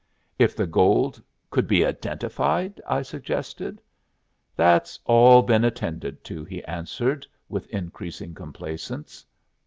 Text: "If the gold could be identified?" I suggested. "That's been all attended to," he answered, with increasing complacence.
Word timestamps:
"If 0.39 0.55
the 0.55 0.65
gold 0.65 1.21
could 1.51 1.67
be 1.67 1.85
identified?" 1.85 2.81
I 2.87 3.03
suggested. 3.03 3.83
"That's 4.55 4.97
been 4.97 5.03
all 5.05 5.45
attended 5.53 6.23
to," 6.23 6.43
he 6.43 6.63
answered, 6.63 7.27
with 7.47 7.67
increasing 7.67 8.33
complacence. 8.33 9.23